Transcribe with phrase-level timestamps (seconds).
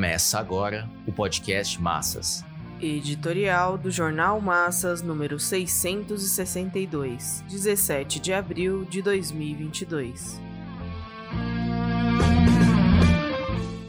[0.00, 2.42] Começa agora o podcast Massas.
[2.80, 10.40] Editorial do Jornal Massas, número 662, 17 de abril de 2022.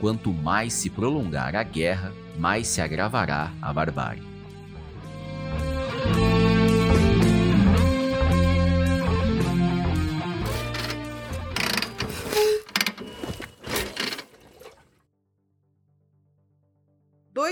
[0.00, 4.31] Quanto mais se prolongar a guerra, mais se agravará a barbárie.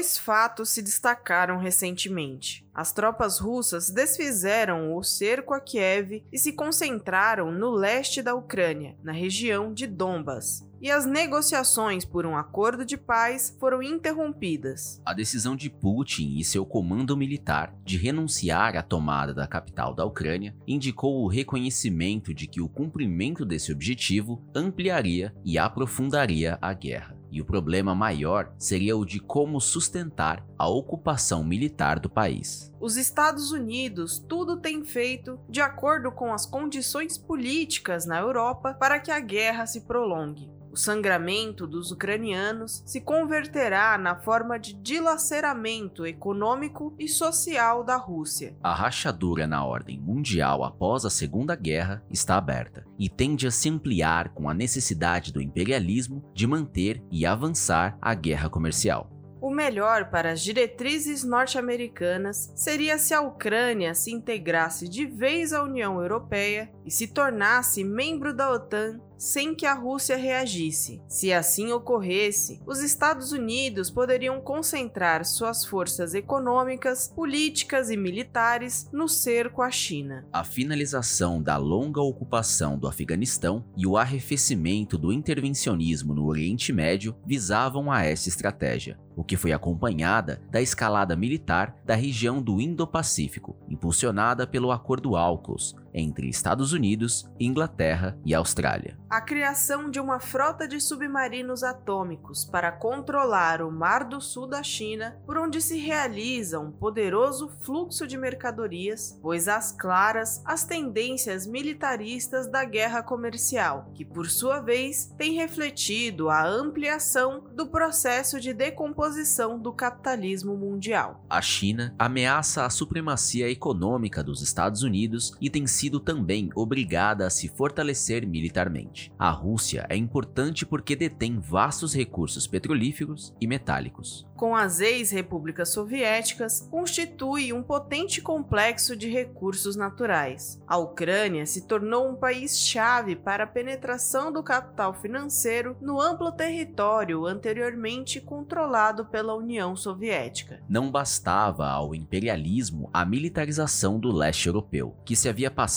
[0.01, 2.67] Dois fatos se destacaram recentemente.
[2.75, 8.97] As tropas russas desfizeram o cerco a Kiev e se concentraram no leste da Ucrânia,
[9.05, 10.67] na região de Donbas.
[10.81, 15.03] E as negociações por um acordo de paz foram interrompidas.
[15.05, 20.07] A decisão de Putin e seu comando militar de renunciar à tomada da capital da
[20.07, 27.20] Ucrânia indicou o reconhecimento de que o cumprimento desse objetivo ampliaria e aprofundaria a guerra
[27.31, 32.73] e o problema maior seria o de como sustentar a ocupação militar do país.
[32.81, 38.99] Os Estados Unidos tudo tem feito de acordo com as condições políticas na Europa para
[38.99, 40.60] que a guerra se prolongue.
[40.71, 48.57] O sangramento dos ucranianos se converterá na forma de dilaceramento econômico e social da Rússia.
[48.63, 53.69] A rachadura na ordem mundial após a Segunda Guerra está aberta e tende a se
[53.69, 59.11] ampliar com a necessidade do imperialismo de manter e avançar a guerra comercial.
[59.41, 65.65] O melhor para as diretrizes norte-americanas seria se a Ucrânia se integrasse de vez à
[65.65, 71.03] União Europeia e se tornasse membro da OTAN sem que a Rússia reagisse.
[71.07, 79.07] Se assim ocorresse, os Estados Unidos poderiam concentrar suas forças econômicas, políticas e militares no
[79.07, 80.27] cerco à China.
[80.33, 87.15] A finalização da longa ocupação do Afeganistão e o arrefecimento do intervencionismo no Oriente Médio
[87.27, 93.55] visavam a essa estratégia, o que foi acompanhada da escalada militar da região do Indo-Pacífico,
[93.69, 98.97] impulsionada pelo Acordo AUKUS, entre Estados Unidos, Inglaterra e Austrália.
[99.09, 104.63] A criação de uma frota de submarinos atômicos para controlar o Mar do Sul da
[104.63, 111.47] China, por onde se realiza um poderoso fluxo de mercadorias, pois às claras as tendências
[111.47, 118.53] militaristas da guerra comercial, que por sua vez tem refletido a ampliação do processo de
[118.53, 121.25] decomposição do capitalismo mundial.
[121.29, 127.31] A China ameaça a supremacia econômica dos Estados Unidos e tem sido também obrigada a
[127.31, 129.11] se fortalecer militarmente.
[129.19, 136.67] A Rússia é importante porque detém vastos recursos petrolíferos e metálicos com as ex-repúblicas soviéticas,
[136.71, 140.59] constitui um potente complexo de recursos naturais.
[140.67, 147.27] A Ucrânia se tornou um país-chave para a penetração do capital financeiro no amplo território
[147.27, 150.63] anteriormente controlado pela União Soviética.
[150.67, 155.70] Não bastava ao imperialismo a militarização do leste europeu, que se havia passado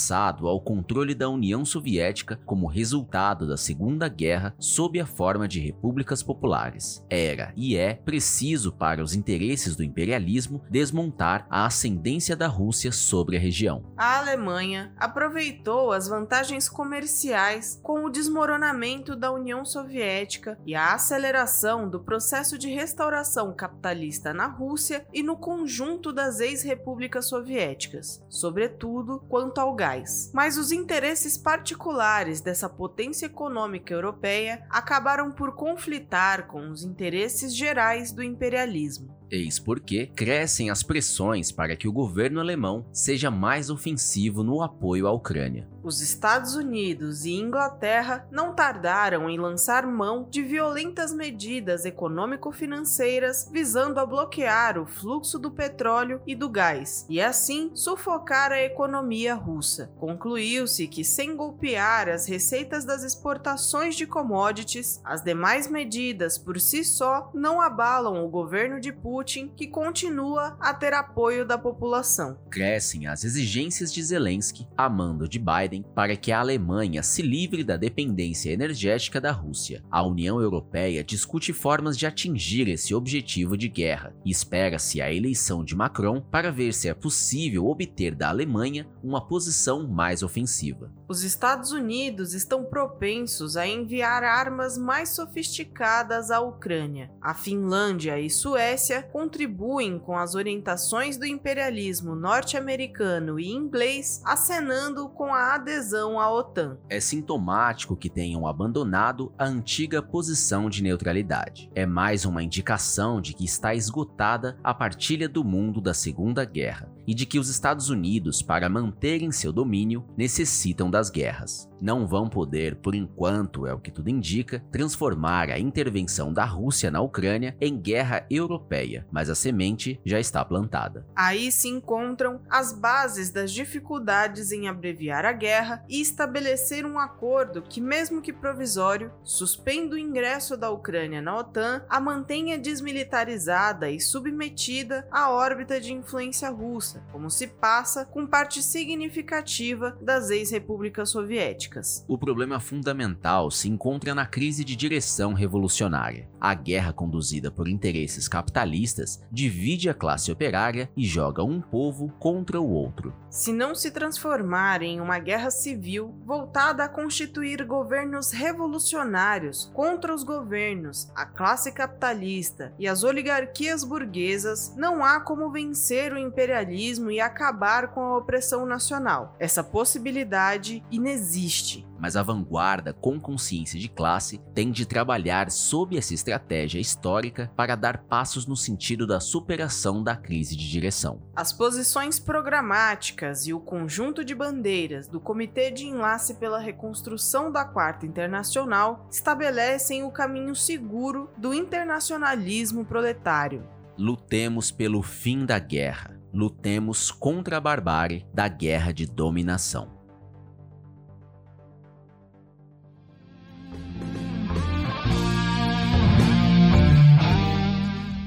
[0.47, 6.23] ao controle da União Soviética como resultado da Segunda Guerra sob a forma de repúblicas
[6.23, 7.05] populares.
[7.09, 12.91] Era e é preciso preciso para os interesses do imperialismo desmontar a ascendência da Rússia
[12.91, 13.83] sobre a região.
[13.97, 21.89] A Alemanha aproveitou as vantagens comerciais com o desmoronamento da União Soviética e a aceleração
[21.89, 29.59] do processo de restauração capitalista na Rússia e no conjunto das ex-repúblicas soviéticas, sobretudo quanto
[29.59, 30.31] ao gás.
[30.33, 38.13] Mas os interesses particulares dessa potência econômica europeia acabaram por conflitar com os interesses gerais
[38.13, 39.22] do imperialismo imperialismo.
[39.33, 45.07] Eis porque crescem as pressões para que o governo alemão seja mais ofensivo no apoio
[45.07, 45.67] à Ucrânia.
[45.83, 53.99] Os Estados Unidos e Inglaterra não tardaram em lançar mão de violentas medidas econômico-financeiras visando
[53.99, 59.91] a bloquear o fluxo do petróleo e do gás e assim sufocar a economia russa.
[59.97, 66.85] Concluiu-se que, sem golpear as receitas das exportações de commodities, as demais medidas por si
[66.85, 72.37] só não abalam o governo de Putin, que continua a ter apoio da população.
[72.49, 77.21] Crescem as exigências de Zelensky a mando de Biden Biden para que a Alemanha se
[77.21, 79.83] livre da dependência energética da Rússia.
[79.89, 85.63] A União Europeia discute formas de atingir esse objetivo de guerra e espera-se a eleição
[85.63, 90.91] de Macron para ver se é possível obter da Alemanha uma posição mais ofensiva.
[91.07, 97.11] Os Estados Unidos estão propensos a enviar armas mais sofisticadas à Ucrânia.
[97.21, 105.31] A Finlândia e Suécia contribuem com as orientações do imperialismo norte-americano e inglês, acenando com
[105.31, 106.79] a adesão à OTAN.
[106.89, 111.69] É sintomático que tenham abandonado a antiga posição de neutralidade.
[111.75, 116.91] É mais uma indicação de que está esgotada a partilha do mundo da Segunda Guerra
[117.07, 121.69] e de que os Estados Unidos, para manterem seu domínio, necessitam das guerras.
[121.81, 126.89] Não vão poder, por enquanto, é o que tudo indica, transformar a intervenção da Rússia
[126.89, 131.05] na Ucrânia em guerra europeia, mas a semente já está plantada.
[131.13, 137.61] Aí se encontram as bases das dificuldades em abreviar a guerra e estabelecer um acordo
[137.61, 143.99] que, mesmo que provisório, suspenda o ingresso da Ucrânia na OTAN, a mantenha desmilitarizada e
[143.99, 152.05] submetida à órbita de influência russa como se passa com parte significativa das ex-repúblicas soviéticas.
[152.07, 156.29] O problema fundamental se encontra na crise de direção revolucionária.
[156.39, 162.59] A guerra conduzida por interesses capitalistas divide a classe operária e joga um povo contra
[162.59, 163.13] o outro.
[163.29, 170.23] Se não se transformar em uma guerra civil voltada a constituir governos revolucionários contra os
[170.23, 177.19] governos, a classe capitalista e as oligarquias burguesas, não há como vencer o imperialismo e
[177.19, 179.35] acabar com a opressão nacional.
[179.39, 181.87] Essa possibilidade inexiste.
[182.03, 187.77] Mas a vanguarda, com consciência de classe, tem de trabalhar sob essa estratégia histórica para
[187.77, 191.21] dar passos no sentido da superação da crise de direção.
[191.33, 197.63] As posições programáticas e o conjunto de bandeiras do Comitê de Enlace pela Reconstrução da
[197.63, 203.65] Quarta Internacional estabelecem o caminho seguro do internacionalismo proletário.
[203.97, 210.01] Lutemos pelo fim da guerra lutemos contra a barbárie da guerra de dominação.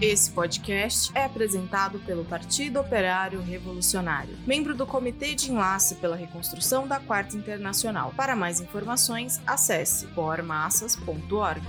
[0.00, 6.86] Esse podcast é apresentado pelo Partido Operário Revolucionário, membro do Comitê de Enlace pela Reconstrução
[6.86, 8.12] da Quarta Internacional.
[8.16, 11.62] Para mais informações, acesse pormassas.org.